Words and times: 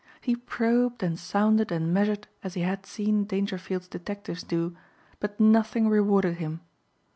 He 0.19 0.35
probed 0.35 1.03
and 1.03 1.19
sounded 1.19 1.71
and 1.71 1.93
measured 1.93 2.27
as 2.43 2.55
he 2.55 2.61
had 2.61 2.87
seen 2.87 3.25
Dangerfield's 3.25 3.87
detectives 3.87 4.41
do 4.41 4.75
but 5.19 5.39
nothing 5.39 5.87
rewarded 5.87 6.37
him. 6.37 6.61